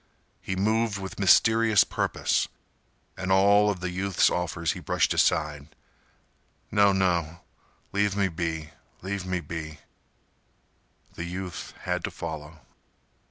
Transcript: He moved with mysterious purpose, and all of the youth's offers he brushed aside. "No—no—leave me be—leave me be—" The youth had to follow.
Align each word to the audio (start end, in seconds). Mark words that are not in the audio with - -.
He 0.41 0.55
moved 0.55 0.97
with 0.97 1.19
mysterious 1.19 1.83
purpose, 1.83 2.47
and 3.15 3.31
all 3.31 3.69
of 3.69 3.81
the 3.81 3.91
youth's 3.91 4.31
offers 4.31 4.71
he 4.71 4.79
brushed 4.79 5.13
aside. 5.13 5.67
"No—no—leave 6.71 8.15
me 8.15 8.27
be—leave 8.27 9.27
me 9.27 9.41
be—" 9.41 9.77
The 11.13 11.25
youth 11.25 11.75
had 11.83 12.03
to 12.05 12.09
follow. 12.09 12.61